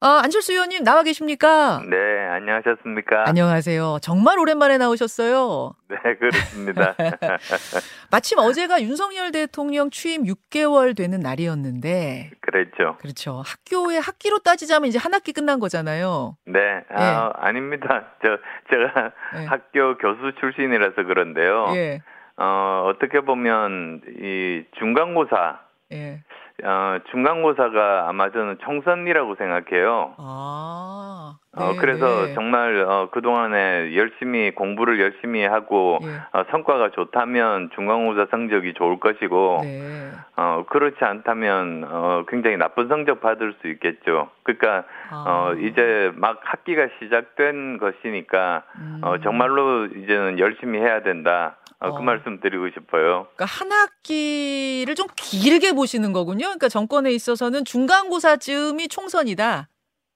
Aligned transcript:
아, 0.00 0.20
안철수 0.22 0.52
의원님 0.52 0.84
나와 0.84 1.02
계십니까? 1.02 1.80
네, 1.88 1.96
안녕하셨습니까? 2.28 3.24
안녕하세요. 3.28 3.96
정말 4.02 4.38
오랜만에 4.38 4.76
나오셨어요. 4.76 5.72
네, 5.88 5.96
그렇습니다. 6.16 6.94
마침 8.12 8.38
어제가 8.38 8.82
윤석열 8.82 9.32
대통령 9.32 9.88
취임 9.88 10.24
6개월 10.24 10.94
되는 10.94 11.18
날이었는데. 11.20 12.32
그랬죠. 12.42 12.98
그렇죠. 13.00 13.42
학교의 13.46 13.98
학기로 13.98 14.40
따지자면 14.40 14.88
이제 14.88 14.98
한 14.98 15.14
학기 15.14 15.32
끝난 15.32 15.60
거잖아요. 15.60 16.36
네, 16.44 16.60
아, 16.90 17.32
아닙니다. 17.34 18.04
저, 18.22 18.36
제가 18.70 19.12
네. 19.34 19.46
학교 19.46 19.96
교수 19.96 20.32
출신이라서 20.38 21.04
그런데요. 21.04 21.72
예. 21.74 22.02
어, 22.36 22.84
어떻게 22.86 23.20
보면 23.20 24.02
이 24.20 24.62
중간고사, 24.78 25.58
예. 25.92 26.22
어, 26.64 26.98
중간고사가 27.10 28.08
아마 28.08 28.30
저는 28.30 28.58
총선이라고 28.60 29.34
생각해요. 29.36 30.14
아. 30.18 31.36
어, 31.58 31.72
네, 31.72 31.76
그래서 31.78 32.26
네. 32.26 32.34
정말 32.34 32.84
어, 32.86 33.08
그동안에 33.10 33.94
열심히 33.96 34.54
공부를 34.54 35.00
열심히 35.00 35.44
하고 35.44 35.98
예. 36.02 36.38
어, 36.38 36.44
성과가 36.50 36.90
좋다면 36.90 37.70
중간고사 37.74 38.26
성적이 38.30 38.74
좋을 38.74 39.00
것이고 39.00 39.60
네. 39.62 40.10
어, 40.36 40.64
그렇지 40.68 40.96
않다면 41.02 41.86
어, 41.88 42.24
굉장히 42.28 42.58
나쁜 42.58 42.88
성적 42.88 43.20
받을 43.20 43.54
수 43.60 43.68
있겠죠. 43.68 44.28
그러니까 44.42 44.84
아. 45.10 45.24
어, 45.26 45.54
이제 45.54 46.12
막 46.14 46.40
학기가 46.42 46.88
시작된 46.98 47.78
것이니까 47.78 48.62
음. 48.78 49.00
어, 49.02 49.18
정말로 49.22 49.86
이제는 49.86 50.38
열심히 50.38 50.78
해야 50.78 51.02
된다. 51.02 51.56
어, 51.78 51.92
그 51.92 51.96
어. 51.96 52.00
말씀 52.00 52.40
드리고 52.40 52.70
싶어요. 52.70 53.28
그러니까 53.34 53.44
한 53.44 53.70
학기를 53.70 54.94
좀 54.94 55.06
길게 55.14 55.72
보시는 55.72 56.12
거군요. 56.12 56.46
그러니까 56.46 56.68
정권에 56.68 57.12
있어서는 57.12 57.64
중간고사쯤이 57.64 58.88
총선이다. 58.88 59.68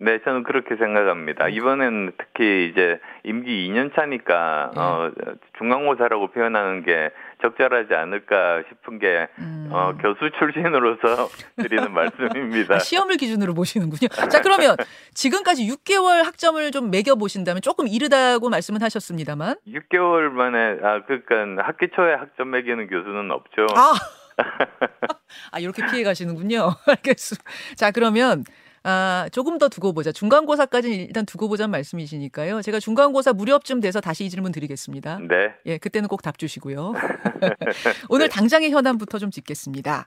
네, 0.03 0.19
저는 0.25 0.45
그렇게 0.45 0.77
생각합니다. 0.77 1.45
음. 1.45 1.51
이번엔 1.51 2.13
특히 2.17 2.71
이제 2.71 2.99
임기 3.23 3.69
2년 3.69 3.95
차니까 3.95 4.71
예. 4.75 4.81
어, 4.81 5.13
중간고사라고 5.59 6.29
표현하는 6.29 6.85
게 6.85 7.11
적절하지 7.43 7.93
않을까 7.93 8.63
싶은 8.71 8.99
게 8.99 9.29
음. 9.39 9.69
어, 9.71 9.93
교수 10.01 10.31
출신으로서 10.39 11.29
드리는 11.63 11.93
말씀입니다. 11.93 12.77
아, 12.77 12.79
시험을 12.79 13.19
기준으로 13.19 13.53
보시는군요. 13.53 14.09
자, 14.31 14.41
그러면 14.41 14.75
지금까지 15.13 15.69
6개월 15.69 16.25
학점을 16.25 16.71
좀 16.71 16.91
매겨 16.91 17.15
보신다면 17.15 17.61
조금 17.61 17.87
이르다고 17.87 18.49
말씀은 18.49 18.81
하셨습니다만. 18.81 19.57
6개월 19.69 20.31
만에 20.31 20.79
아 20.83 21.03
그러니까 21.05 21.63
학기 21.63 21.89
초에 21.95 22.15
학점 22.15 22.51
매기는 22.51 22.89
교수는 22.89 23.31
없죠. 23.31 23.67
아. 23.77 23.93
아, 25.53 25.59
이렇게 25.59 25.85
피해 25.91 26.03
가시는군요. 26.03 26.71
알겠습니다. 26.89 27.45
자, 27.77 27.91
그러면 27.91 28.45
아, 28.83 29.29
조금 29.33 29.59
더 29.59 29.69
두고 29.69 29.93
보자. 29.93 30.11
중간고사까지는 30.13 30.97
일단 30.97 31.27
두고 31.27 31.49
보자는 31.49 31.71
말씀이시니까요. 31.71 32.63
제가 32.63 32.81
중간고사 32.81 33.35
무렵쯤 33.35 33.81
돼서 33.81 34.01
다시 34.01 34.25
이 34.25 34.31
질문 34.31 34.53
드리겠습니다. 34.53 35.19
네. 35.29 35.55
예, 35.67 35.79
그때는 35.79 36.09
꼭 36.09 36.23
답 36.23 36.39
주시고요. 36.39 36.93
오늘 38.09 38.29
당장의 38.29 38.71
현안부터 38.71 39.19
좀 39.19 39.31
짚겠습니다. 39.31 40.07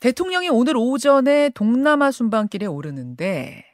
대통령이 0.00 0.48
오늘 0.48 0.74
오전에 0.76 1.50
동남아 1.50 2.10
순방길에 2.10 2.66
오르는데 2.66 3.64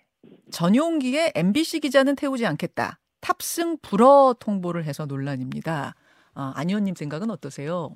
전용기에 0.51 1.33
MBC 1.35 1.81
기자는 1.81 2.17
태우지 2.17 2.47
않겠다. 2.47 2.99
탑승 3.21 3.79
불허 3.83 4.35
통보를 4.41 4.85
해서 4.85 5.07
논란입니다. 5.07 5.95
아, 6.35 6.53
안 6.57 6.69
의원님 6.69 6.95
생각은 6.95 7.31
어떠세요? 7.31 7.91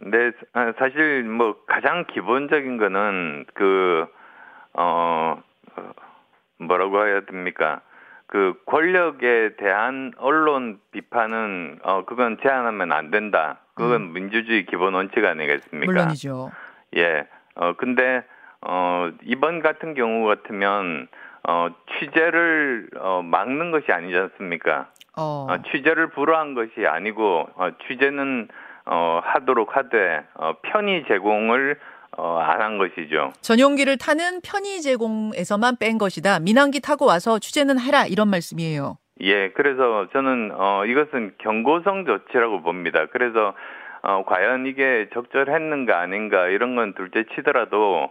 네, 0.00 0.30
아, 0.52 0.72
사실 0.78 1.24
뭐 1.24 1.56
가장 1.66 2.04
기본적인 2.12 2.78
거는 2.78 3.46
그 3.54 4.06
어, 4.78 5.42
어, 5.76 5.90
뭐라고 6.58 7.04
해야 7.06 7.20
됩니까? 7.22 7.80
그 8.26 8.54
권력에 8.66 9.56
대한 9.58 10.12
언론 10.18 10.78
비판은 10.92 11.80
어 11.82 12.04
그건 12.04 12.38
제한하면 12.42 12.92
안 12.92 13.10
된다. 13.10 13.58
그건 13.74 14.12
민주주의 14.12 14.66
기본 14.66 14.94
원칙 14.94 15.24
아니겠습니까? 15.24 15.90
음. 15.90 15.94
물론이죠. 15.94 16.50
예. 16.96 17.26
어 17.54 17.72
근데 17.76 18.22
어 18.60 19.10
이번 19.22 19.60
같은 19.62 19.94
경우 19.94 20.26
같으면 20.26 21.08
어 21.48 21.68
취재를 21.98 22.90
어 22.98 23.22
막는 23.22 23.70
것이 23.70 23.90
아니지 23.90 24.16
않습니까? 24.16 24.88
어, 25.16 25.46
어, 25.50 25.56
취재를 25.72 26.10
불허한 26.10 26.54
것이 26.54 26.86
아니고 26.86 27.48
어, 27.56 27.70
취재는 27.88 28.48
어, 28.84 29.20
하도록 29.24 29.76
하되 29.76 30.24
어, 30.34 30.52
편의 30.62 31.04
제공을 31.08 31.78
어, 32.18 32.38
안 32.40 32.58
한 32.60 32.76
것이죠. 32.78 33.32
전용기를 33.40 33.96
타는 33.96 34.40
편의 34.42 34.80
제공에서만 34.82 35.76
뺀 35.78 35.96
것이다. 35.96 36.40
민항기 36.40 36.80
타고 36.80 37.06
와서 37.06 37.38
취재는 37.38 37.78
해라 37.78 38.04
이런 38.06 38.28
말씀이에요. 38.28 38.98
예, 39.20 39.50
그래서 39.50 40.08
저는 40.12 40.50
어, 40.54 40.84
이것은 40.84 41.34
경고성 41.38 42.04
조치라고 42.04 42.62
봅니다. 42.62 43.06
그래서 43.12 43.54
어, 44.02 44.24
과연 44.26 44.66
이게 44.66 45.08
적절했는가 45.14 45.98
아닌가 46.00 46.48
이런 46.48 46.74
건 46.76 46.94
둘째 46.94 47.24
치더라도 47.34 48.10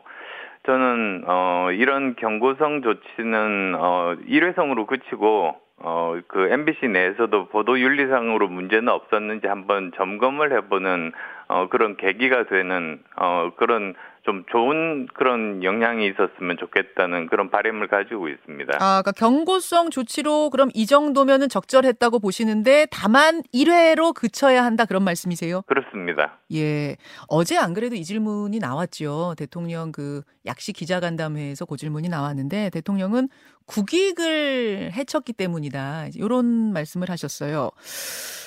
저는 0.65 1.23
어, 1.27 1.69
이런 1.73 2.15
경고성 2.15 2.81
조치는 2.81 3.75
어, 3.77 4.15
일회성으로 4.25 4.85
그치고 4.85 5.55
어, 5.79 6.15
그 6.27 6.49
MBC 6.51 6.87
내에서도 6.87 7.49
보도 7.49 7.79
윤리상으로 7.79 8.47
문제는 8.47 8.89
없었는지 8.89 9.47
한번 9.47 9.91
점검을 9.95 10.51
해보는 10.57 11.11
어, 11.47 11.69
그런 11.69 11.97
계기가 11.97 12.45
되는 12.45 13.01
어, 13.15 13.51
그런 13.57 13.95
좀 14.27 14.43
좋은 14.51 15.07
그런 15.13 15.63
영향이 15.63 16.05
있었으면 16.05 16.57
좋겠다는 16.57 17.27
그런 17.27 17.49
바람을 17.49 17.87
가지고 17.87 18.27
있습니다. 18.27 18.73
아, 18.73 19.01
그러니까 19.01 19.13
경고성 19.13 19.89
조치로 19.89 20.49
그럼 20.49 20.69
이 20.73 20.85
정도면은 20.85 21.47
적절했다고 21.47 22.19
보시는데 22.19 22.87
다만 22.91 23.41
1회로 23.53 24.13
그쳐야 24.13 24.65
한다 24.65 24.83
그런 24.83 25.05
말씀이세요? 25.05 25.61
그렇습니다. 25.61 26.39
예. 26.53 26.97
어제 27.29 27.57
안 27.57 27.73
그래도 27.73 27.95
이 27.95 28.03
질문이 28.03 28.59
나왔죠. 28.59 29.35
대통령 29.37 29.93
그 29.93 30.23
약식 30.45 30.73
기자간담회에서 30.73 31.63
그 31.63 31.77
질문이 31.77 32.09
나왔는데 32.09 32.69
대통령은 32.71 33.29
국익을 33.65 34.91
해쳤기 34.93 35.33
때문이다. 35.33 36.07
이런 36.15 36.73
말씀을 36.73 37.09
하셨어요. 37.09 37.71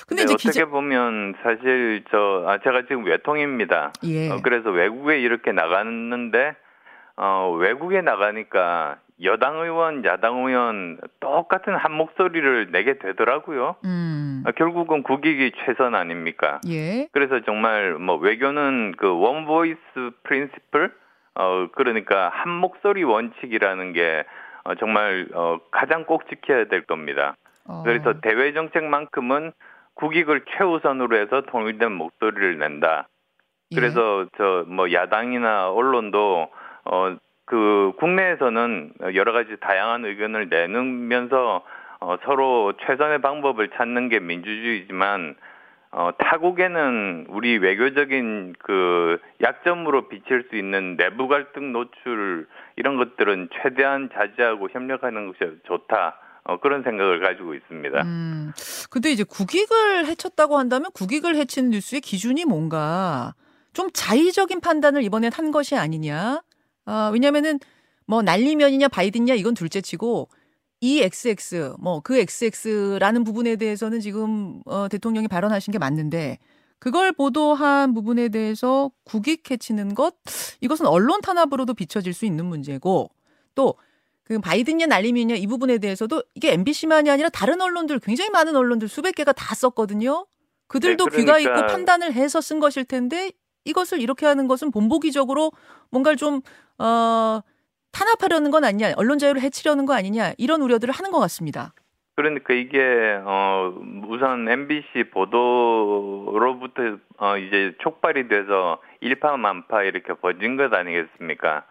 근데 0.07 0.25
네, 0.25 0.25
이제 0.25 0.33
어떻게 0.33 0.49
기자 0.49 0.65
보면 0.65 1.35
사실 1.41 2.03
저 2.11 2.43
아, 2.45 2.59
제가 2.59 2.85
지금 2.91 3.05
외통입니다. 3.05 3.93
예. 4.03 4.29
어, 4.29 4.41
그래서 4.43 4.69
외국에 4.69 5.17
이렇게 5.17 5.53
나갔는데 5.53 6.55
어, 7.15 7.55
외국에 7.57 8.01
나가니까 8.01 8.97
여당 9.23 9.55
의원, 9.61 10.03
야당 10.03 10.35
의원 10.45 10.97
똑같은 11.21 11.73
한 11.75 11.93
목소리를 11.93 12.71
내게 12.71 12.97
되더라고요. 12.97 13.75
음. 13.85 14.43
아, 14.45 14.51
결국은 14.51 15.03
국익이 15.03 15.53
최선 15.63 15.95
아닙니까? 15.95 16.59
예. 16.67 17.07
그래서 17.13 17.39
정말 17.45 17.93
뭐 17.93 18.17
외교는 18.17 18.95
그 18.97 19.07
one 19.13 19.45
voice 19.45 19.77
프린시플 20.23 20.91
어 21.35 21.67
그러니까 21.75 22.29
한 22.33 22.49
목소리 22.51 23.05
원칙이라는 23.05 23.93
게 23.93 24.25
어, 24.65 24.75
정말 24.75 25.29
어 25.33 25.59
가장 25.71 26.03
꼭 26.03 26.27
지켜야 26.27 26.65
될 26.65 26.81
겁니다. 26.81 27.37
어. 27.65 27.83
그래서 27.85 28.19
대외 28.19 28.51
정책만큼은 28.51 29.53
국익을 29.95 30.45
최우선으로 30.57 31.17
해서 31.17 31.41
통일된 31.41 31.91
목소리를 31.91 32.57
낸다. 32.57 33.07
예. 33.71 33.75
그래서 33.75 34.25
저뭐 34.37 34.91
야당이나 34.91 35.71
언론도 35.71 36.49
어 36.85 37.17
그 37.51 37.91
국내에서는 37.97 38.93
여러 39.13 39.33
가지 39.33 39.57
다양한 39.59 40.05
의견을 40.05 40.47
내놓으면서 40.47 41.65
어 41.99 42.15
서로 42.23 42.71
최선의 42.79 43.19
방법을 43.21 43.71
찾는 43.75 44.07
게 44.07 44.21
민주주의지만 44.21 45.35
어 45.91 46.11
타국에는 46.17 47.25
우리 47.27 47.57
외교적인 47.57 48.55
그 48.57 49.19
약점으로 49.41 50.07
비칠 50.07 50.47
수 50.49 50.55
있는 50.55 50.95
내부 50.95 51.27
갈등 51.27 51.73
노출 51.73 52.47
이런 52.77 52.95
것들은 52.95 53.49
최대한 53.61 54.09
자제하고 54.13 54.69
협력하는 54.71 55.27
것이 55.27 55.39
좋다. 55.65 56.17
어 56.43 56.59
그런 56.59 56.83
생각을 56.83 57.19
가지고 57.21 57.53
있습니다. 57.53 58.01
음. 58.01 58.51
근데 58.89 59.11
이제 59.11 59.23
국익을 59.23 60.05
해쳤다고 60.07 60.57
한다면 60.57 60.91
국익을 60.93 61.35
해친 61.35 61.69
뉴스의 61.69 62.01
기준이 62.01 62.45
뭔가 62.45 63.35
좀 63.73 63.89
자의적인 63.93 64.59
판단을 64.59 65.03
이번엔 65.03 65.31
한 65.33 65.51
것이 65.51 65.75
아니냐? 65.75 66.41
아, 66.85 67.09
왜냐면은 67.13 67.59
뭐 68.07 68.21
난리면이냐 68.21 68.87
바이든이냐 68.89 69.35
이건 69.35 69.53
둘째치고 69.53 70.29
이 70.81 71.01
XX 71.01 71.75
뭐 71.79 72.01
그 72.03 72.17
XX라는 72.17 73.23
부분에 73.23 73.55
대해서는 73.55 73.99
지금 73.99 74.61
어, 74.65 74.87
대통령이 74.89 75.27
발언하신 75.27 75.71
게 75.71 75.77
맞는데 75.77 76.39
그걸 76.79 77.11
보도한 77.11 77.93
부분에 77.93 78.29
대해서 78.29 78.89
국익 79.05 79.51
해치는 79.51 79.93
것 79.93 80.15
이것은 80.61 80.87
언론 80.87 81.21
탄압으로도 81.21 81.75
비춰질 81.75 82.13
수 82.13 82.25
있는 82.25 82.45
문제고 82.45 83.11
또 83.53 83.75
그 84.23 84.39
바이든이냐 84.39 84.85
난리면이냐 84.87 85.35
이 85.35 85.47
부분에 85.47 85.77
대해서도 85.77 86.23
이게 86.35 86.53
MBC만이 86.53 87.09
아니라 87.09 87.29
다른 87.29 87.59
언론들 87.61 87.99
굉장히 87.99 88.29
많은 88.29 88.55
언론들 88.55 88.87
수백 88.87 89.15
개가 89.15 89.33
다 89.33 89.55
썼거든요. 89.55 90.25
그들도 90.67 91.05
네, 91.09 91.17
귀가 91.17 91.33
그러니까- 91.33 91.57
있고 91.59 91.67
판단을 91.73 92.13
해서 92.13 92.39
쓴 92.39 92.59
것일 92.59 92.85
텐데 92.85 93.31
이것을 93.65 94.01
이렇게 94.01 94.25
하는 94.25 94.47
것은 94.47 94.71
본보기적으로 94.71 95.51
뭔가를 95.91 96.17
좀 96.17 96.41
어, 96.77 97.41
탄압하려는 97.91 98.51
건 98.51 98.63
아니냐, 98.63 98.93
언론 98.95 99.19
자유를 99.19 99.41
해치려는 99.41 99.85
거 99.85 99.93
아니냐 99.93 100.33
이런 100.37 100.61
우려들을 100.61 100.93
하는 100.93 101.11
것 101.11 101.19
같습니다. 101.19 101.73
그러니까 102.15 102.53
이게 102.53 103.19
어 103.25 103.73
우선 104.07 104.47
MBC 104.47 105.09
보도로부터 105.11 106.97
어 107.17 107.37
이제 107.37 107.73
촉발이 107.81 108.27
돼서 108.27 108.79
일파만파 109.01 109.83
이렇게 109.83 110.13
번진 110.13 110.57
것 110.57 110.73
아니겠습니까? 110.73 111.65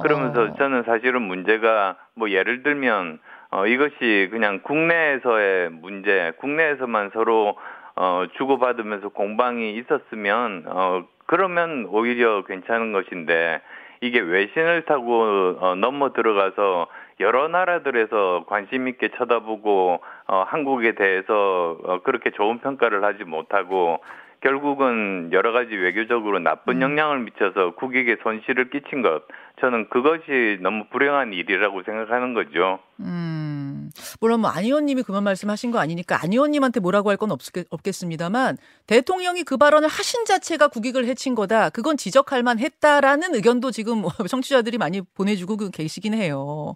그러면서 0.00 0.42
어. 0.42 0.54
저는 0.54 0.84
사실은 0.84 1.22
문제가 1.22 1.96
뭐 2.14 2.30
예를 2.30 2.62
들면 2.62 3.18
어 3.50 3.66
이것이 3.66 4.28
그냥 4.30 4.60
국내에서의 4.62 5.70
문제, 5.70 6.32
국내에서만 6.38 7.10
서로 7.12 7.56
어 7.96 8.24
주고받으면서 8.36 9.08
공방이 9.10 9.74
있었으면 9.76 10.64
어 10.68 11.04
그러면 11.26 11.86
오히려 11.90 12.44
괜찮은 12.44 12.92
것인데 12.92 13.60
이게 14.00 14.20
외신을 14.20 14.84
타고 14.86 15.56
어 15.60 15.74
넘어 15.74 16.12
들어가서 16.12 16.86
여러 17.18 17.48
나라들에서 17.48 18.44
관심 18.46 18.88
있게 18.88 19.10
쳐다보고 19.16 20.00
어 20.28 20.44
한국에 20.46 20.94
대해서 20.94 21.76
어 21.82 22.00
그렇게 22.02 22.30
좋은 22.30 22.60
평가를 22.60 23.04
하지 23.04 23.24
못하고 23.24 24.00
결국은 24.42 25.30
여러 25.32 25.52
가지 25.52 25.74
외교적으로 25.74 26.38
나쁜 26.38 26.76
음. 26.76 26.82
영향을 26.82 27.20
미쳐서 27.20 27.74
국익에 27.76 28.16
손실을 28.22 28.70
끼친 28.70 29.02
것 29.02 29.22
저는 29.60 29.90
그것이 29.90 30.58
너무 30.62 30.86
불행한 30.90 31.34
일이라고 31.34 31.82
생각하는 31.82 32.32
거죠. 32.32 32.78
음, 33.00 33.90
물론 34.20 34.40
뭐 34.40 34.50
안 34.50 34.64
의원님이 34.64 35.02
그만 35.02 35.24
말씀하신 35.24 35.70
거 35.70 35.78
아니니까 35.78 36.22
안 36.22 36.32
의원님한테 36.32 36.80
뭐라고 36.80 37.10
할 37.10 37.16
건 37.20 37.30
없겠습니다만 37.70 38.56
대통령이 38.86 39.42
그 39.42 39.58
발언을 39.58 39.88
하신 39.88 40.24
자체가 40.24 40.68
국익을 40.68 41.04
해친 41.04 41.34
거다. 41.34 41.68
그건 41.68 41.98
지적할 41.98 42.42
만했다라는 42.42 43.34
의견도 43.34 43.70
지금 43.70 43.98
뭐 43.98 44.10
청취자들이 44.26 44.78
많이 44.78 45.02
보내주고 45.02 45.58
그 45.58 45.70
계시긴 45.70 46.14
해요. 46.14 46.74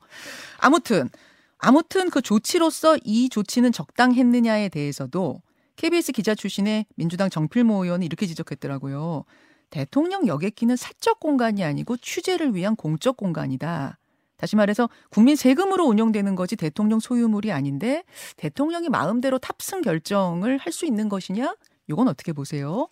아무튼 0.60 1.08
아무튼 1.58 2.10
그 2.10 2.20
조치로서 2.20 2.98
이 3.04 3.30
조치는 3.30 3.72
적당했느냐에 3.72 4.68
대해서도 4.68 5.40
KBS 5.76 6.12
기자 6.12 6.34
출신의 6.34 6.86
민주당 6.96 7.28
정필모 7.30 7.84
의원이 7.84 8.06
이렇게 8.06 8.26
지적했더라고요. 8.26 9.24
대통령 9.70 10.26
여객기는 10.26 10.76
사적 10.76 11.18
공간이 11.20 11.64
아니고 11.64 11.96
취재를 11.96 12.54
위한 12.54 12.76
공적 12.76 13.16
공간이다. 13.16 13.98
다시 14.36 14.56
말해서 14.56 14.88
국민 15.10 15.36
세금으로 15.36 15.84
운영되는 15.84 16.34
것이 16.34 16.56
대통령 16.56 17.00
소유물이 17.00 17.50
아닌데 17.52 18.04
대통령이 18.36 18.88
마음대로 18.88 19.38
탑승 19.38 19.80
결정을 19.82 20.58
할 20.58 20.72
수 20.72 20.86
있는 20.86 21.08
것이냐? 21.08 21.54
이건 21.88 22.08
어떻게 22.08 22.32
보세요? 22.32 22.88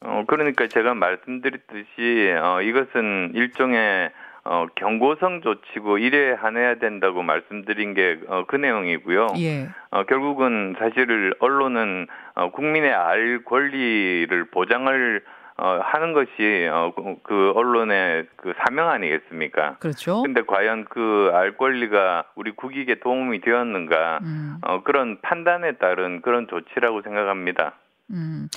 어 0.00 0.24
그러니까 0.26 0.68
제가 0.68 0.94
말씀드렸듯이 0.94 2.32
어 2.42 2.60
이것은 2.62 3.32
일종의 3.34 4.10
어 4.48 4.66
경고성 4.76 5.40
조치고 5.42 5.98
이래 5.98 6.32
한해야 6.32 6.76
된다고 6.76 7.22
말씀드린 7.22 7.94
게어그 7.94 8.54
내용이고요. 8.56 9.26
예. 9.38 9.68
어 9.90 10.04
결국은 10.04 10.76
사실 10.78 11.34
언론은 11.40 12.06
어 12.36 12.50
국민의 12.52 12.92
알 12.94 13.42
권리를 13.44 14.44
보장을 14.50 15.22
어 15.58 15.80
하는 15.82 16.12
것이 16.12 16.68
어 16.70 16.92
그 17.22 17.52
언론의 17.56 18.26
그 18.36 18.52
사명 18.64 18.88
아니겠습니까? 18.90 19.76
그렇죠. 19.80 20.22
근데 20.22 20.42
과연 20.42 20.84
그 20.84 21.30
알 21.34 21.56
권리가 21.56 22.24
우리 22.36 22.52
국익에 22.52 23.00
도움이 23.00 23.40
되었는가? 23.40 24.20
음. 24.22 24.58
어 24.62 24.82
그런 24.84 25.18
판단에 25.22 25.72
따른 25.78 26.20
그런 26.22 26.46
조치라고 26.46 27.02
생각합니다. 27.02 27.72
음. 28.10 28.48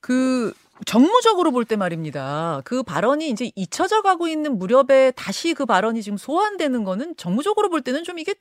그 0.00 0.52
정무적으로 0.86 1.50
볼 1.52 1.64
때 1.64 1.76
말입니다. 1.76 2.62
그 2.64 2.82
발언이 2.82 3.28
이제 3.28 3.50
잊혀져 3.54 4.02
가고 4.02 4.26
있는 4.28 4.58
무렵에 4.58 5.12
다시 5.16 5.54
그 5.54 5.66
발언이 5.66 6.02
지금 6.02 6.16
소환되는 6.16 6.84
거는 6.84 7.14
정무적으로 7.16 7.68
볼 7.68 7.80
때는 7.82 8.02
좀 8.04 8.18
이게 8.18 8.34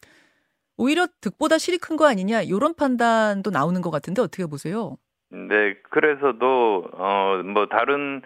오히려 0.77 1.07
득보다 1.21 1.57
실이 1.57 1.77
큰 1.77 1.97
거 1.97 2.07
아니냐 2.07 2.41
이런 2.44 2.74
판단도 2.75 3.50
나오는 3.51 3.81
것 3.81 3.91
같은데 3.91 4.21
어떻게 4.21 4.45
보세요? 4.45 4.95
네, 5.31 5.75
그래서도 5.89 6.88
어 6.94 7.41
뭐 7.44 7.68
다른 7.68 8.21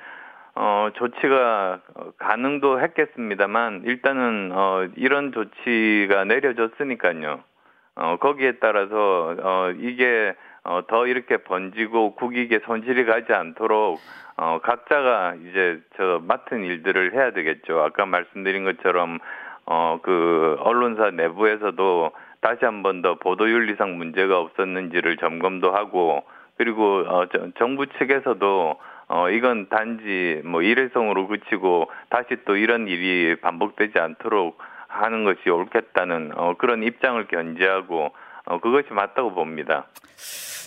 어 0.56 0.90
조치가 0.96 1.82
가능도 2.20 2.80
했겠습니다만 2.82 3.84
일단은 3.86 4.52
어 4.54 4.88
이런 4.96 5.32
조치가 5.34 6.26
내려졌으니까요. 6.26 7.44
어 7.96 8.18
거기에 8.22 8.54
따라서 8.60 9.36
어 9.42 9.72
이게 9.80 10.36
어 10.66 10.82
더 10.88 11.08
이렇게 11.08 11.38
번지고 11.38 12.16
국익에 12.16 12.60
손실이 12.66 13.06
가지 13.06 13.34
않도록 13.34 14.00
어 14.38 14.60
각자가 14.64 15.36
이제 15.36 15.82
저 15.98 16.22
맡은 16.24 16.64
일들을 16.64 17.14
해야 17.14 17.32
되겠죠. 17.32 17.82
아까 17.82 18.06
말씀드린 18.06 18.64
것처럼 18.64 19.20
어 19.66 20.00
그 20.04 20.58
언론사 20.60 21.12
내부에서도 21.12 22.12
다시 22.42 22.66
한 22.66 22.82
번 22.84 23.02
더 23.02 23.16
보도윤리상 23.16 23.98
문제가 23.98 24.40
없었는지를 24.40 25.18
점검도 25.18 25.72
하고 25.74 26.24
그리고 26.58 27.04
어 27.08 27.26
정부 27.58 27.86
측에서도 27.88 28.80
어 29.10 29.30
이건 29.30 29.68
단지 29.70 30.42
뭐 30.46 30.62
일회성으로 30.62 31.28
그치고 31.28 31.90
다시 32.10 32.38
또 32.46 32.56
이런 32.56 32.88
일이 32.88 33.36
반복되지 33.42 34.00
않도록 34.00 34.58
하는 34.88 35.24
것이 35.26 35.50
옳겠다는 35.50 36.32
어 36.36 36.56
그런 36.58 36.84
입장을 36.84 37.26
견지하고 37.28 38.14
어 38.46 38.60
그것이 38.60 38.92
맞다고 38.94 39.34
봅니다. 39.34 39.88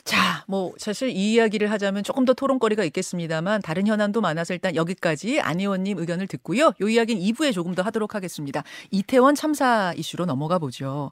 자, 0.07 0.45
뭐 0.47 0.73
사실 0.79 1.09
이 1.09 1.35
이야기를 1.35 1.69
하자면 1.73 2.05
조금 2.05 2.25
더 2.25 2.33
토론거리가 2.33 2.85
있겠습니다만 2.85 3.61
다른 3.61 3.89
현안도 3.89 4.21
많아서 4.21 4.55
일단 4.55 4.77
여기까지 4.77 5.41
안 5.41 5.59
의원님 5.59 5.99
의견을 5.99 6.29
듣고요. 6.29 6.73
요 6.81 6.89
이야기는 6.89 7.21
2부에 7.21 7.53
조금 7.53 7.75
더 7.75 7.83
하도록 7.83 8.15
하겠습니다. 8.15 8.63
이태원 8.93 9.35
참사 9.35 9.93
이슈로 9.97 10.25
넘어가 10.25 10.61
보죠. 10.61 11.11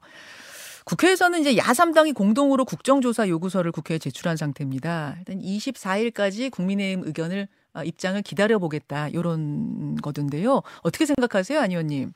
국회에서는 0.85 1.41
이제 1.41 1.55
야3당이 1.55 2.15
공동으로 2.15 2.63
국정조사 2.63 3.27
요구서를 3.27 3.73
국회에 3.73 3.97
제출한 3.97 4.37
상태입니다. 4.37 5.15
일단 5.19 5.41
24일까지 5.41 6.49
국민의힘 6.49 7.05
의견을 7.05 7.49
아, 7.73 7.83
입장을 7.83 8.21
기다려 8.21 8.59
보겠다 8.59 9.09
이런 9.09 9.97
거던데요. 9.97 10.61
어떻게 10.83 11.05
생각하세요, 11.05 11.59
안 11.59 11.71
의원님? 11.71 12.13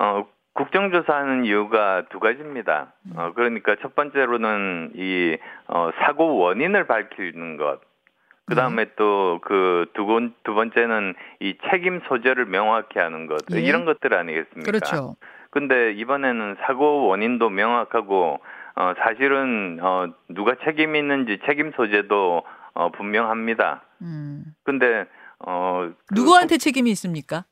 어 0.00 0.24
국정조사하는 0.58 1.44
이유가 1.44 2.02
두 2.10 2.18
가지입니다. 2.18 2.92
어 3.14 3.32
그러니까 3.34 3.76
첫 3.80 3.94
번째로는 3.94 4.92
이 4.96 5.36
어, 5.68 5.90
사고 6.00 6.36
원인을 6.38 6.88
밝히는 6.88 7.56
것. 7.56 7.80
그 8.46 8.54
다음에 8.54 8.86
또그두 8.96 10.54
번째는 10.54 11.14
이 11.40 11.54
책임 11.70 12.00
소재를 12.08 12.46
명확히 12.46 12.98
하는 12.98 13.26
것. 13.26 13.38
예. 13.52 13.60
이런 13.60 13.84
것들 13.84 14.14
아니겠습니까? 14.14 14.64
그렇죠. 14.64 15.16
근데 15.50 15.92
이번에는 15.92 16.56
사고 16.62 17.06
원인도 17.06 17.50
명확하고 17.50 18.40
어 18.74 18.94
사실은 18.98 19.78
어 19.80 20.08
누가 20.28 20.56
책임이 20.64 20.98
있는지 20.98 21.38
책임 21.46 21.70
소재도 21.72 22.42
어 22.74 22.90
분명합니다. 22.92 23.82
음. 24.02 24.44
근데 24.64 25.06
어그 25.38 25.94
누구한테 26.14 26.56
책임이 26.56 26.90
있습니까? 26.92 27.44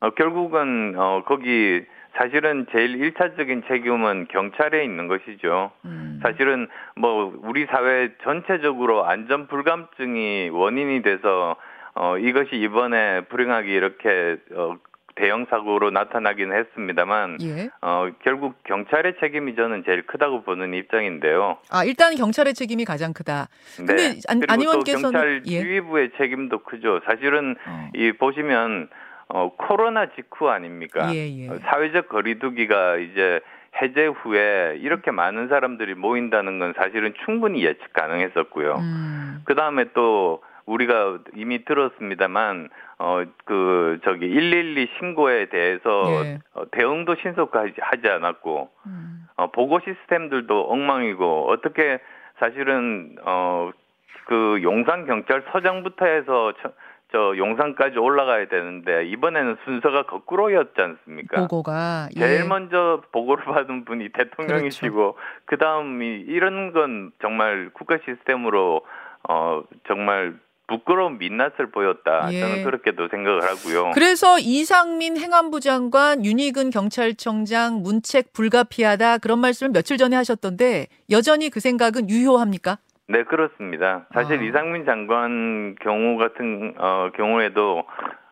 어, 0.00 0.10
결국은 0.10 0.94
어 0.96 1.22
거기 1.26 1.84
사실은 2.18 2.66
제일 2.72 2.96
일차적인 2.96 3.62
책임은 3.68 4.26
경찰에 4.30 4.84
있는 4.84 5.06
것이죠. 5.06 5.70
음. 5.84 6.18
사실은 6.22 6.68
뭐 6.96 7.32
우리 7.44 7.64
사회 7.66 8.10
전체적으로 8.24 9.06
안전 9.06 9.46
불감증이 9.46 10.50
원인이 10.50 11.02
돼서 11.02 11.56
어 11.94 12.18
이것이 12.18 12.56
이번에 12.56 13.22
불행하게 13.26 13.72
이렇게 13.72 14.36
어 14.52 14.76
대형 15.14 15.46
사고로 15.48 15.90
나타나긴 15.90 16.52
했습니다만 16.52 17.38
예. 17.42 17.70
어 17.82 18.08
결국 18.24 18.54
경찰의 18.64 19.14
책임이 19.20 19.54
저는 19.54 19.84
제일 19.84 20.04
크다고 20.06 20.42
보는 20.42 20.74
입장인데요. 20.74 21.58
아, 21.70 21.84
일단 21.84 22.14
경찰의 22.16 22.54
책임이 22.54 22.84
가장 22.84 23.12
크다. 23.12 23.48
근데 23.76 24.14
안, 24.28 24.40
안또 24.48 24.62
의원께서는 24.62 25.12
경찰 25.12 25.42
예. 25.46 25.60
지휘부의 25.60 26.10
책임도 26.18 26.64
크죠. 26.64 27.00
사실은 27.04 27.56
어. 27.66 27.90
이 27.94 28.12
보시면 28.12 28.88
어 29.28 29.50
코로나 29.56 30.06
직후 30.14 30.48
아닙니까? 30.48 31.12
예, 31.14 31.28
예. 31.28 31.48
어, 31.48 31.58
사회적 31.62 32.08
거리두기가 32.08 32.96
이제 32.96 33.40
해제 33.80 34.06
후에 34.06 34.78
이렇게 34.80 35.10
많은 35.10 35.48
사람들이 35.48 35.94
모인다는 35.94 36.58
건 36.58 36.72
사실은 36.76 37.12
충분히 37.24 37.62
예측 37.62 37.92
가능했었고요. 37.92 38.74
음. 38.76 39.42
그 39.44 39.54
다음에 39.54 39.86
또 39.94 40.42
우리가 40.66 41.18
이미 41.34 41.64
들었습니다만 41.64 42.68
어 42.98 43.24
그 43.44 43.98
저기 44.04 44.28
112 44.28 44.88
신고에 44.98 45.46
대해서 45.46 46.04
예. 46.24 46.38
어, 46.52 46.64
대응도 46.70 47.14
신속하지 47.14 47.74
하지 47.80 48.08
않았고 48.08 48.68
음. 48.86 49.26
어 49.36 49.50
보고 49.50 49.80
시스템들도 49.80 50.70
엉망이고 50.70 51.48
어떻게 51.48 51.98
사실은 52.38 53.16
어그 53.22 54.60
용산 54.62 55.06
경찰서장부터 55.06 56.04
해서 56.04 56.52
저, 56.60 56.72
저 57.10 57.34
용산까지 57.38 57.98
올라가야 57.98 58.48
되는데 58.48 59.06
이번에는 59.06 59.56
순서가 59.64 60.02
거꾸로였지 60.04 60.74
않습니까? 60.76 61.40
보고가 61.40 62.08
예. 62.16 62.20
제일 62.20 62.44
먼저 62.44 63.02
보고를 63.12 63.44
받은 63.52 63.86
분이 63.86 64.10
대통령이시고 64.12 65.16
그 65.46 65.56
다음이 65.56 66.24
이런 66.26 66.72
건 66.72 67.12
정말 67.22 67.70
국가 67.72 67.98
시스템으로 68.04 68.82
어 69.26 69.62
정말 69.86 70.38
부끄러운 70.68 71.16
민낯을 71.16 71.70
보였다. 71.72 72.30
예. 72.30 72.40
저는 72.40 72.64
그렇게도 72.64 73.08
생각을 73.08 73.42
하고요. 73.42 73.92
그래서 73.94 74.38
이상민 74.38 75.16
행안부 75.16 75.60
장관, 75.60 76.26
윤희근 76.26 76.68
경찰청장 76.68 77.82
문책 77.82 78.34
불가피하다 78.34 79.18
그런 79.18 79.38
말씀을 79.38 79.72
며칠 79.72 79.96
전에 79.96 80.14
하셨던데 80.14 80.88
여전히 81.10 81.48
그 81.48 81.58
생각은 81.60 82.10
유효합니까? 82.10 82.78
네, 83.08 83.24
그렇습니다. 83.24 84.06
사실 84.12 84.38
아. 84.38 84.42
이상민 84.42 84.84
장관 84.84 85.74
경우 85.80 86.18
같은 86.18 86.74
어, 86.76 87.10
경우에도 87.14 87.84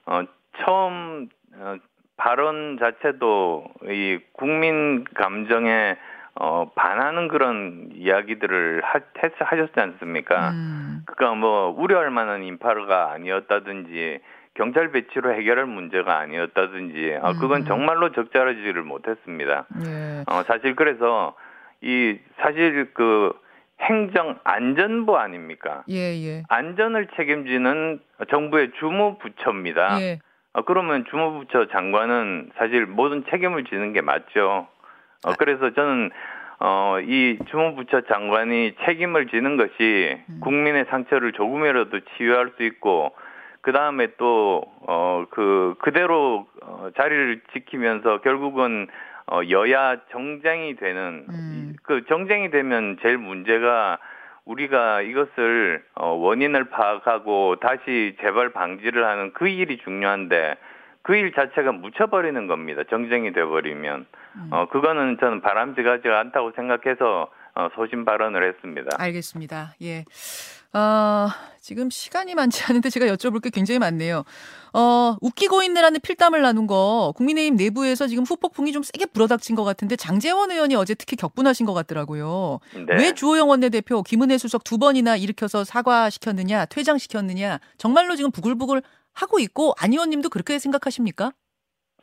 어, 0.05 0.23
처음 0.59 1.29
어, 1.55 1.77
발언 2.19 2.79
자체도 2.79 3.65
이 3.85 4.19
국민 4.33 5.05
감정에 5.15 5.97
어, 6.35 6.71
반하는 6.75 7.29
그런 7.29 7.89
이야기들을 7.95 8.83
하, 8.85 9.01
했, 9.23 9.33
하셨지 9.39 9.73
않습니까? 9.81 10.51
음, 10.51 11.03
그러니까 11.07 11.41
뭐 11.41 11.75
우려할 11.75 12.11
만한 12.11 12.43
인파가 12.43 13.13
아니었다든지 13.13 14.21
경찰 14.53 14.91
배치로 14.93 15.33
해결할 15.33 15.65
문제가 15.65 16.19
아니었다든지 16.19 17.19
어, 17.23 17.33
그건 17.41 17.63
음. 17.63 17.65
정말로 17.65 18.13
적절하지를 18.13 18.83
못했습니다. 18.83 19.65
예. 19.87 20.25
어, 20.27 20.43
사실 20.43 20.77
그래서 20.77 21.35
이 21.81 22.19
사실 22.37 22.91
그 22.93 23.33
행정 23.81 24.39
안전부 24.45 25.17
아닙니까? 25.19 25.85
예, 25.89 26.15
예. 26.25 26.43
안전을 26.49 27.09
책임지는 27.17 28.01
정부의 28.31 28.73
주무부처입니다. 28.79 30.01
예. 30.01 30.19
어, 30.55 30.63
그러면 30.63 31.05
주무부처 31.11 31.69
장관은 31.69 32.51
사실 32.57 32.87
모든 32.87 33.25
책임을 33.31 33.65
지는 33.65 33.93
게 33.93 34.01
맞죠. 34.01 34.67
어, 35.25 35.31
아. 35.31 35.35
그래서 35.39 35.73
저는 35.75 36.11
어, 36.59 36.99
이 37.03 37.39
주무부처 37.51 38.03
장관이 38.03 38.77
책임을 38.87 39.27
지는 39.29 39.57
것이 39.59 40.19
음. 40.31 40.41
국민의 40.41 40.87
상처를 40.89 41.33
조금이라도 41.33 42.01
치유할 42.17 42.53
수 42.57 42.63
있고 42.63 43.15
그 43.61 43.73
다음에 43.73 44.09
또 44.17 44.63
어 44.87 45.27
그 45.31 45.75
그대로 45.81 46.47
어, 46.63 46.89
자리를 46.97 47.41
지키면서 47.53 48.21
결국은 48.23 48.87
어 49.31 49.41
여야 49.51 49.97
정쟁이 50.13 50.77
되는 50.77 51.27
음. 51.29 51.73
이- 51.75 51.77
그 51.83 52.05
정쟁이 52.09 52.51
되면 52.51 52.97
제일 53.03 53.19
문제가 53.19 53.99
우리가 54.45 55.03
이것을 55.03 55.83
어 55.97 56.11
원인을 56.13 56.65
파악하고 56.71 57.57
다시 57.57 58.17
재발 58.21 58.51
방지를 58.53 59.05
하는 59.05 59.33
그 59.33 59.49
일이 59.49 59.79
중요한데 59.79 60.55
그 61.03 61.15
일 61.15 61.33
자체가 61.33 61.71
묻혀버리는 61.73 62.47
겁니다. 62.49 62.83
정쟁이 62.91 63.33
돼버리면 63.33 64.07
음. 64.37 64.49
어 64.53 64.67
그거는 64.69 65.19
저는 65.21 65.41
바람직하지 65.41 66.09
않다고 66.09 66.53
생각해서 66.57 67.31
어 67.55 67.69
소신 67.75 68.05
발언을 68.05 68.47
했습니다. 68.49 68.91
알겠습니다. 68.99 69.75
예. 69.83 70.05
아, 70.79 71.35
지금 71.59 71.89
시간이 71.89 72.35
많지 72.35 72.65
않은데 72.69 72.91
제가 72.91 73.07
여쭤볼 73.07 73.43
게 73.43 73.49
굉장히 73.49 73.79
많네요. 73.79 74.25
어, 74.75 75.17
웃기고 75.23 75.63
있느라는 75.63 76.01
필담을 76.03 76.43
나눈 76.43 76.67
거 76.67 77.15
국민의힘 77.17 77.57
내부에서 77.57 78.07
지금 78.07 78.25
후폭풍이 78.25 78.73
좀 78.73 78.83
세게 78.83 79.07
불어닥친 79.07 79.57
것 79.57 79.65
같은데 79.65 79.97
장재원 79.97 80.51
의원이 80.51 80.75
어제 80.77 80.95
특히 80.95 81.17
격분하신 81.17 81.65
것 81.65 81.73
같더라고요. 81.73 82.59
네. 82.75 82.95
왜 82.95 83.13
주호영 83.15 83.49
원내대표 83.49 84.03
김은혜 84.03 84.37
수석 84.37 84.65
두 84.65 84.77
번이나 84.77 85.17
일으켜서 85.17 85.65
사과시켰느냐, 85.65 86.67
퇴장시켰느냐, 86.67 87.59
정말로 87.79 88.15
지금 88.15 88.31
부글부글 88.31 88.83
하고 89.15 89.39
있고 89.39 89.73
안 89.81 89.93
의원님도 89.93 90.29
그렇게 90.29 90.59
생각하십니까? 90.59 91.33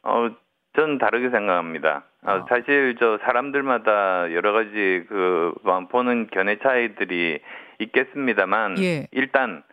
어, 0.02 0.30
저는 0.76 0.98
다르게 0.98 1.30
생각합니다. 1.30 2.06
어, 2.24 2.32
아. 2.32 2.46
사실 2.50 2.96
저 3.00 3.20
사람들마다 3.24 4.34
여러 4.34 4.52
가지 4.52 5.06
그 5.08 5.54
보는 5.92 6.32
견해 6.32 6.58
차이들이 6.58 7.40
있겠습니다만 7.80 8.78
예. 8.80 9.08
일단 9.12 9.64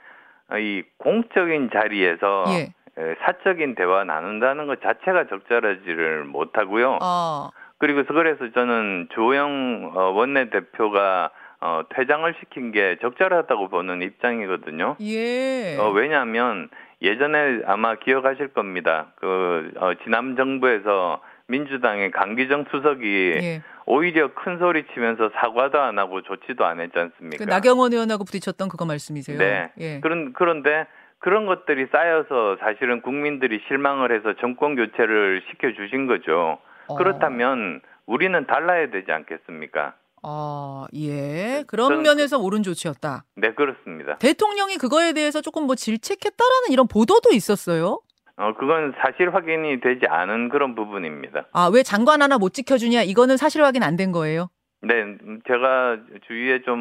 어, 0.51 0.59
이 0.59 0.83
공적인 0.99 1.71
자리에서 1.73 2.45
예. 2.49 2.73
에, 3.01 3.15
사적인 3.23 3.75
대화 3.77 4.05
나눈다는 4.05 4.67
것 4.67 4.83
자체가 4.83 5.29
적절하지를 5.29 6.25
못하고요. 6.25 6.99
아, 7.01 7.51
그리고 7.79 8.05
그래서 8.05 8.51
저는 8.53 9.09
조영 9.13 9.93
어, 9.95 10.01
원내대표가 10.11 11.31
어, 11.63 11.83
퇴장을 11.91 12.35
시킨 12.41 12.73
게 12.73 12.97
적절하다고 13.01 13.69
보는 13.69 14.03
입장이거든요. 14.03 14.97
예. 15.01 15.77
어, 15.79 15.91
왜냐하면 15.91 16.69
예전에 17.03 17.61
아마 17.67 17.95
기억하실 17.97 18.49
겁니다. 18.49 19.13
그 19.17 19.71
어, 19.77 19.93
지난 20.05 20.37
정부에서 20.37 21.21
민주당의 21.51 22.13
강기정 22.13 22.67
수석이 22.71 23.33
예. 23.43 23.63
오히려 23.87 24.33
큰 24.35 24.59
소리 24.59 24.85
치면서 24.95 25.31
사과도 25.35 25.81
안 25.81 25.99
하고 25.99 26.23
조치도 26.23 26.65
안 26.65 26.81
했지 26.81 26.97
않습니까? 26.97 27.45
그 27.45 27.51
나경원 27.51 27.93
의원하고 27.93 28.25
부딪혔던 28.25 28.69
그거 28.69 28.87
말씀이세요? 28.87 29.37
네. 29.37 29.73
예. 29.79 30.01
그런 30.01 30.33
그런데 30.33 30.87
그런 31.19 31.47
것들이 31.47 31.89
쌓여서 31.93 32.57
사실은 32.61 33.03
국민들이 33.03 33.61
실망을 33.69 34.15
해서 34.17 34.35
정권 34.41 34.77
교체를 34.77 35.43
시켜 35.51 35.73
주신 35.73 36.07
거죠. 36.07 36.59
어. 36.87 36.97
그렇다면 36.97 37.81
우리는 38.07 38.47
달라야 38.47 38.91
되지 38.91 39.11
않겠습니까? 39.13 39.95
아, 40.23 40.87
예. 40.95 41.65
그런 41.67 42.03
면에서 42.03 42.39
옳은 42.39 42.63
조치였다. 42.63 43.25
네, 43.37 43.55
그렇습니다. 43.55 44.19
대통령이 44.19 44.77
그거에 44.77 45.13
대해서 45.13 45.41
조금 45.41 45.65
뭐 45.65 45.75
질책했다라는 45.75 46.71
이런 46.71 46.87
보도도 46.87 47.31
있었어요. 47.33 48.01
어, 48.41 48.55
그건 48.59 48.95
사실 49.03 49.35
확인이 49.35 49.81
되지 49.81 50.07
않은 50.09 50.49
그런 50.49 50.75
부분입니다. 50.75 51.45
아, 51.53 51.71
왜 51.73 51.83
장관 51.83 52.23
하나 52.23 52.39
못 52.39 52.55
지켜주냐? 52.55 53.03
이거는 53.03 53.37
사실 53.37 53.63
확인 53.63 53.83
안 53.83 53.97
된 53.97 54.13
거예요. 54.13 54.49
네, 54.83 54.95
음, 55.03 55.43
제가 55.47 55.99
주위에 56.27 56.63
좀 56.63 56.79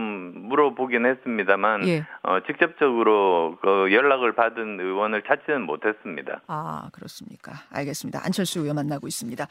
물어보긴 0.47 1.05
했습니다만 1.05 1.85
예. 1.89 2.05
어, 2.23 2.39
직접적으로 2.47 3.57
그 3.61 3.91
연락을 3.91 4.35
받은 4.35 4.79
의원을 4.79 5.23
찾지는 5.27 5.63
못했습니다. 5.63 6.39
아, 6.47 6.89
그렇습니까. 6.93 7.51
알겠습니다. 7.71 8.21
안철수 8.23 8.61
의원 8.61 8.77
만나고 8.77 9.05
있습니다. 9.07 9.45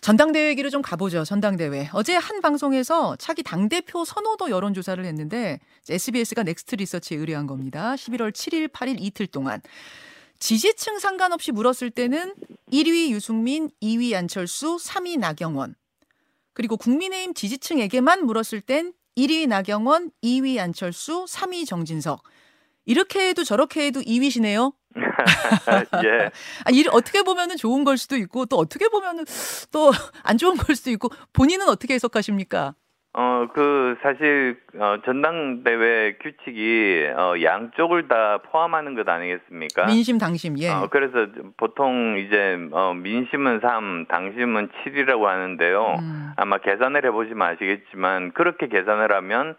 전당대회 0.00 0.48
얘기를 0.50 0.70
좀 0.70 0.80
가보죠. 0.80 1.24
전당대회. 1.24 1.88
어제 1.92 2.14
한 2.14 2.40
방송에서 2.40 3.16
차기 3.16 3.42
당대표 3.42 4.04
선호도 4.04 4.50
여론조사를 4.50 5.04
했는데 5.04 5.58
SBS가 5.90 6.44
넥스트 6.44 6.76
리서치에 6.76 7.18
의뢰한 7.18 7.48
겁니다. 7.48 7.94
11월 7.96 8.30
7일, 8.30 8.68
8일 8.68 8.94
이틀 9.00 9.26
동안. 9.26 9.60
지지층 10.38 10.98
상관없이 10.98 11.52
물었을 11.52 11.90
때는 11.90 12.34
1위 12.72 13.10
유승민, 13.10 13.70
2위 13.82 14.14
안철수, 14.14 14.76
3위 14.76 15.18
나경원. 15.18 15.74
그리고 16.52 16.76
국민의힘 16.76 17.34
지지층에게만 17.34 18.24
물었을 18.24 18.60
땐 18.60 18.92
1위 19.16 19.48
나경원, 19.48 20.10
2위 20.22 20.58
안철수, 20.58 21.24
3위 21.28 21.66
정진석. 21.66 22.22
이렇게 22.86 23.28
해도 23.28 23.44
저렇게 23.44 23.86
해도 23.86 24.00
2위시네요. 24.00 24.72
예. 26.04 26.30
아, 26.64 26.70
일 26.72 26.88
어떻게 26.90 27.22
보면은 27.22 27.56
좋은 27.56 27.84
걸 27.84 27.98
수도 27.98 28.16
있고 28.16 28.46
또 28.46 28.56
어떻게 28.56 28.88
보면은 28.88 29.24
또 29.70 29.92
안 30.22 30.38
좋은 30.38 30.56
걸 30.56 30.74
수도 30.76 30.90
있고 30.90 31.10
본인은 31.32 31.68
어떻게 31.68 31.94
해석하십니까? 31.94 32.74
어, 33.20 33.48
그, 33.52 33.96
사실, 34.00 34.60
어, 34.78 34.98
전당대회 35.04 36.18
규칙이, 36.22 37.08
어, 37.16 37.34
양쪽을 37.42 38.06
다 38.06 38.38
포함하는 38.44 38.94
것 38.94 39.08
아니겠습니까? 39.08 39.86
민심 39.86 40.18
당심 40.18 40.56
예. 40.60 40.70
어, 40.70 40.86
그래서 40.88 41.26
보통 41.56 42.16
이제, 42.16 42.56
어, 42.70 42.94
민심은 42.94 43.58
3, 43.58 44.06
당심은 44.06 44.68
7이라고 44.68 45.24
하는데요. 45.24 45.96
음. 45.98 46.30
아마 46.36 46.58
계산을 46.58 47.04
해보시면 47.06 47.42
아시겠지만, 47.42 48.34
그렇게 48.34 48.68
계산을 48.68 49.12
하면 49.12 49.56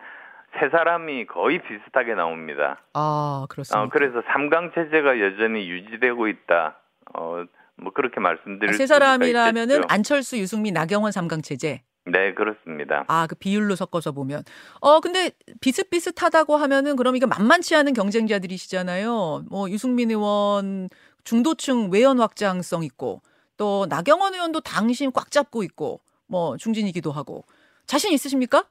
세 0.58 0.70
사람이 0.70 1.26
거의 1.26 1.60
비슷하게 1.62 2.16
나옵니다. 2.16 2.82
아 2.94 3.46
그렇습니다. 3.50 3.84
어, 3.84 3.90
그래서 3.90 4.24
삼강 4.32 4.72
체제가 4.74 5.20
여전히 5.20 5.70
유지되고 5.70 6.30
있다. 6.30 6.78
어, 7.14 7.44
뭐 7.76 7.92
그렇게 7.94 8.22
말씀드릴 8.22 8.70
아, 8.70 8.74
세 8.74 8.88
사람이라면은. 8.88 9.82
안철수, 9.90 10.38
유승민, 10.38 10.74
나경원 10.74 11.12
삼강 11.12 11.42
체제. 11.42 11.82
네, 12.06 12.34
그렇습니다. 12.34 13.06
아 13.08 13.28
그 13.28 13.36
비율로 13.36 13.76
섞어서 13.76 14.12
보면 14.12 14.44
어 14.82 15.00
근데 15.00 15.32
비슷비슷하다고 15.62 16.56
하면은 16.58 16.96
그럼 16.96 17.16
이게 17.16 17.26
만만치 17.26 17.76
않은 17.76 17.94
경쟁자들이시잖아요. 17.94 19.46
뭐 19.50 19.70
유승민 19.70 20.10
의원 20.10 20.90
중도층 21.24 21.90
외연 21.92 22.20
확장성 22.20 22.84
있고 22.84 23.22
또 23.58 23.86
나경원 23.90 24.34
의원도 24.34 24.62
당심 24.62 25.12
꽉 25.12 25.30
잡고 25.32 25.64
있고 25.64 26.00
뭐 26.28 26.58
중진이기도 26.58 27.12
하고 27.12 27.44
자신 27.86 28.14
있으십니까? 28.14 28.64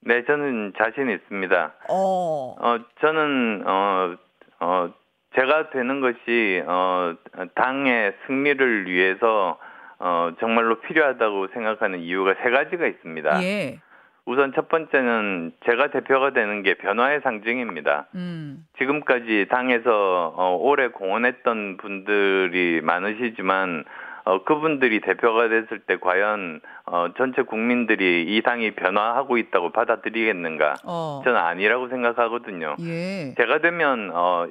네, 0.00 0.22
저는 0.26 0.74
자신 0.76 1.08
있습니다. 1.10 1.74
어. 1.88 2.54
어, 2.60 2.78
저는 3.00 3.64
어, 3.66 4.16
어, 4.60 4.92
제가 5.34 5.70
되는 5.70 6.00
것이 6.00 6.62
어, 6.66 7.14
당의 7.54 8.12
승리를 8.26 8.86
위해서 8.86 9.58
어, 9.98 10.30
정말로 10.40 10.80
필요하다고 10.80 11.48
생각하는 11.54 12.00
이유가 12.00 12.34
세 12.42 12.50
가지가 12.50 12.86
있습니다. 12.86 13.42
예. 13.42 13.78
우선 14.26 14.52
첫 14.54 14.68
번째는 14.68 15.52
제가 15.66 15.88
대표가 15.88 16.32
되는 16.32 16.62
게 16.62 16.74
변화의 16.74 17.20
상징입니다. 17.22 18.06
음. 18.14 18.66
지금까지 18.78 19.46
당에서 19.50 20.32
어, 20.34 20.56
오래 20.58 20.88
공헌했던 20.88 21.76
분들이 21.76 22.80
많으시지만 22.82 23.84
어, 24.26 24.42
그분들이 24.44 25.00
대표가 25.00 25.48
됐을 25.48 25.80
때 25.80 25.98
과연 25.98 26.62
어, 26.86 27.08
전체 27.18 27.42
국민들이 27.42 28.24
이 28.26 28.40
당이 28.40 28.70
변화하고 28.70 29.36
있다고 29.36 29.70
받아들이겠는가? 29.72 30.76
어. 30.84 31.20
저는 31.24 31.38
아니라고 31.38 31.88
생각하거든요. 31.88 32.76
예. 32.80 33.34
제가 33.36 33.58
되면 33.58 34.10
어, 34.14 34.46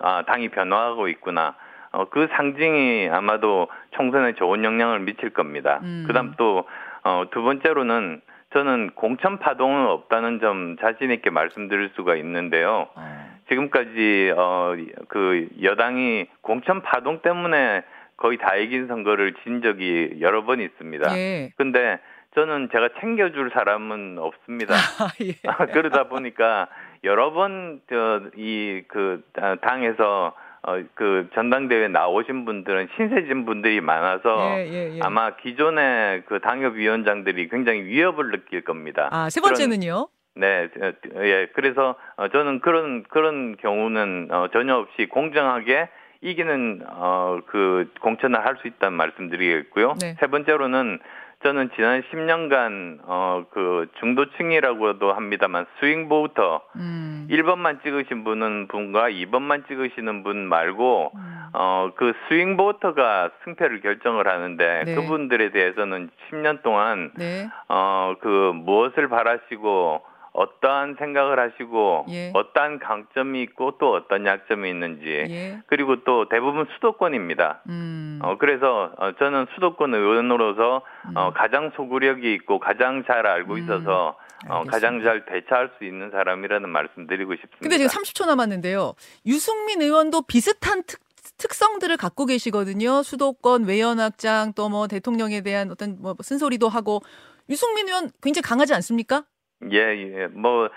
아, 0.00 0.24
당이 0.26 0.48
변화하고 0.48 1.08
있구나. 1.08 1.54
어, 1.96 2.04
그 2.10 2.28
상징이 2.32 3.08
아마도 3.10 3.68
총선에 3.92 4.34
좋은 4.34 4.64
영향을 4.64 5.00
미칠 5.00 5.30
겁니다. 5.30 5.80
음. 5.82 6.04
그다음 6.06 6.34
또 6.36 6.64
어, 7.04 7.24
두 7.30 7.42
번째로는 7.42 8.20
저는 8.52 8.90
공천 8.94 9.38
파동은 9.38 9.86
없다는 9.86 10.40
점 10.40 10.76
자신 10.78 11.10
있게 11.10 11.30
말씀드릴 11.30 11.90
수가 11.96 12.16
있는데요. 12.16 12.88
어. 12.94 13.36
지금까지 13.48 14.32
어, 14.36 14.74
그 15.08 15.48
여당이 15.62 16.26
공천 16.42 16.82
파동 16.82 17.20
때문에 17.22 17.82
거의 18.18 18.36
다 18.38 18.56
이긴 18.56 18.88
선거를 18.88 19.34
진 19.44 19.62
적이 19.62 20.18
여러 20.20 20.44
번 20.44 20.60
있습니다. 20.60 21.16
예. 21.16 21.50
근데 21.56 21.98
저는 22.34 22.68
제가 22.72 22.90
챙겨줄 23.00 23.50
사람은 23.54 24.18
없습니다. 24.18 24.74
아, 25.00 25.08
예. 25.22 25.32
그러다 25.72 26.04
보니까 26.04 26.68
여러 27.04 27.32
번 27.32 27.80
저 27.88 28.20
이 28.36 28.82
그 28.88 29.22
당에서 29.62 30.34
어 30.66 30.82
그 30.94 31.28
전당대회 31.34 31.88
나오신 31.88 32.44
분들은 32.44 32.88
신세진 32.96 33.44
분들이 33.44 33.80
많아서 33.80 34.58
예, 34.58 34.66
예, 34.66 34.96
예. 34.96 35.00
아마 35.00 35.36
기존의 35.36 36.24
그 36.26 36.40
당협위원장들이 36.40 37.48
굉장히 37.48 37.82
위협을 37.84 38.30
느낄 38.32 38.62
겁니다. 38.62 39.08
아, 39.12 39.30
세 39.30 39.40
번째는요? 39.40 40.08
네, 40.34 40.68
어, 40.82 40.92
예. 41.22 41.46
그래서 41.54 41.94
어, 42.16 42.28
저는 42.28 42.60
그런 42.60 43.04
그런 43.04 43.56
경우는 43.56 44.28
어, 44.30 44.48
전혀 44.52 44.74
없이 44.76 45.06
공정하게 45.06 45.88
이기는 46.20 46.82
어, 46.88 47.38
그 47.46 47.90
공천을 48.00 48.44
할 48.44 48.56
수 48.56 48.66
있다는 48.68 48.96
말씀드리겠고요. 48.96 49.94
네. 50.00 50.16
세 50.18 50.26
번째로는 50.26 50.98
저는 51.42 51.70
지난 51.76 52.02
10년간 52.02 53.00
어, 53.04 53.44
그 53.50 53.88
중도층이라고도 54.00 55.12
합니다만 55.12 55.66
스윙 55.78 56.08
보우터 56.08 56.62
음. 56.76 57.28
1번만 57.30 57.82
찍으신 57.82 58.24
분은 58.24 58.68
분과 58.68 59.10
2번만 59.10 59.66
찍으시는 59.68 60.22
분 60.22 60.48
말고 60.48 61.12
음. 61.14 61.46
어, 61.52 61.90
그 61.96 62.14
스윙 62.28 62.56
보터가 62.56 63.30
승패를 63.44 63.80
결정을 63.80 64.26
하는데 64.26 64.82
네. 64.84 64.94
그분들에 64.94 65.50
대해서는 65.50 66.10
10년 66.30 66.62
동안 66.62 67.12
네. 67.16 67.48
어, 67.68 68.14
그 68.20 68.52
무엇을 68.54 69.08
바라시고 69.08 70.02
어떠한 70.36 70.96
생각을 70.98 71.40
하시고 71.40 72.06
예. 72.10 72.30
어떠한 72.34 72.78
강점이 72.78 73.42
있고 73.42 73.78
또 73.78 73.94
어떤 73.94 74.26
약점이 74.26 74.68
있는지 74.68 75.06
예. 75.06 75.62
그리고 75.66 76.04
또 76.04 76.28
대부분 76.28 76.66
수도권입니다. 76.74 77.62
음. 77.68 78.20
어, 78.22 78.36
그래서 78.38 78.92
어, 78.98 79.12
저는 79.18 79.46
수도권 79.54 79.94
의원으로서 79.94 80.82
어, 81.14 81.28
음. 81.28 81.32
가장 81.34 81.72
소구력이 81.76 82.34
있고 82.34 82.58
가장 82.58 83.04
잘 83.06 83.26
알고 83.26 83.54
음. 83.54 83.58
있어서 83.58 84.16
어. 84.48 84.64
가장 84.68 85.02
잘 85.02 85.24
대처할 85.24 85.70
수 85.78 85.84
있는 85.84 86.10
사람이라는 86.10 86.68
말씀 86.68 87.06
드리고 87.06 87.32
싶습니다. 87.32 87.58
근데 87.60 87.78
지금 87.78 87.88
30초 87.88 88.26
남았는데요. 88.26 88.92
유승민 89.24 89.80
의원도 89.80 90.22
비슷한 90.22 90.82
특, 90.86 91.00
특성들을 91.38 91.96
갖고 91.96 92.26
계시거든요. 92.26 93.02
수도권 93.02 93.64
외연 93.64 93.98
확장 94.00 94.52
또 94.52 94.66
뭐 94.68 94.86
대통령에 94.88 95.40
대한 95.42 95.70
어떤 95.70 95.96
뭐 96.00 96.14
쓴소리도 96.20 96.68
하고 96.68 97.00
유승민 97.48 97.86
의원 97.88 98.10
굉장히 98.22 98.42
강하지 98.42 98.74
않습니까? 98.74 99.24
예, 99.72 99.78
예. 99.78 100.26
뭐 100.28 100.68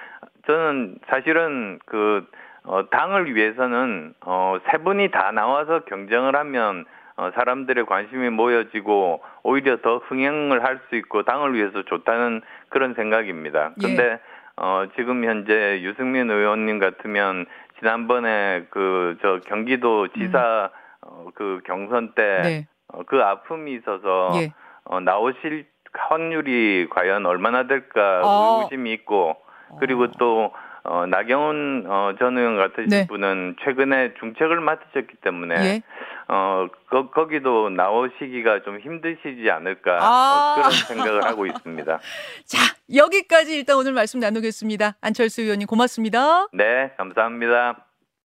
저는 0.47 0.97
사실은 1.07 1.79
그 1.85 2.25
어, 2.63 2.89
당을 2.89 3.35
위해서는 3.35 4.13
어, 4.21 4.57
세 4.69 4.77
분이 4.79 5.11
다 5.11 5.31
나와서 5.31 5.81
경쟁을 5.85 6.35
하면 6.35 6.85
어, 7.17 7.31
사람들의 7.35 7.85
관심이 7.85 8.29
모여지고 8.29 9.21
오히려 9.43 9.77
더 9.81 9.97
흥행을 9.97 10.63
할 10.63 10.79
수 10.89 10.95
있고 10.95 11.23
당을 11.23 11.53
위해서 11.53 11.83
좋다는 11.83 12.41
그런 12.69 12.93
생각입니다. 12.95 13.71
예. 13.81 13.87
근데 13.87 14.19
어, 14.57 14.85
지금 14.95 15.23
현재 15.25 15.81
유승민 15.81 16.29
의원님 16.29 16.79
같으면 16.79 17.45
지난번에 17.79 18.65
그 18.69 19.17
저 19.21 19.39
경기도 19.47 20.07
지사 20.09 20.69
어, 21.01 21.27
그 21.35 21.61
경선 21.65 22.13
때 22.13 22.23
음. 22.23 22.41
네. 22.43 22.67
어, 22.93 23.03
그 23.05 23.21
아픔이 23.21 23.73
있어서 23.73 24.31
예. 24.35 24.53
어, 24.85 24.99
나오실 24.99 25.65
확률이 25.93 26.87
과연 26.89 27.25
얼마나 27.25 27.67
될까 27.67 28.21
어. 28.23 28.59
의구심이 28.61 28.91
있고 28.93 29.37
그리고 29.79 30.11
또 30.11 30.51
어, 30.83 31.05
나경원 31.05 31.85
어, 31.87 32.15
전 32.17 32.37
의원 32.37 32.57
같으신 32.57 32.89
네. 32.89 33.07
분은 33.07 33.57
최근에 33.63 34.13
중책을 34.19 34.59
맡으셨기 34.61 35.17
때문에 35.21 35.55
예. 35.55 35.81
어, 36.27 36.67
거, 36.89 37.09
거기도 37.09 37.69
나오시기가 37.69 38.63
좀 38.63 38.79
힘드시지 38.79 39.49
않을까 39.51 39.97
아. 40.01 40.53
어, 40.53 40.55
그런 40.55 40.71
생각을 40.71 41.25
하고 41.25 41.45
있습니다. 41.45 41.99
자, 42.45 42.57
여기까지 42.95 43.57
일단 43.57 43.75
오늘 43.75 43.93
말씀 43.93 44.19
나누겠습니다. 44.19 44.95
안철수 45.01 45.41
의원님 45.41 45.67
고맙습니다. 45.67 46.47
네, 46.53 46.91
감사합니다. 46.97 47.88